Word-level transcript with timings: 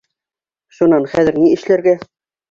Шунан, 0.77 1.05
хәҙер 1.11 1.37
ни 1.43 1.51
эшләргә? 1.57 1.93